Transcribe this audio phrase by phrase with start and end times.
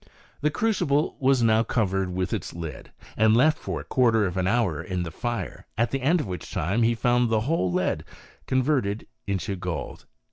[0.41, 4.47] The crucible was now covered with its lid, and left for a quarter of an
[4.47, 8.03] hour in the fire, at the end of which time he found the whole lead
[8.47, 10.07] converted into gold.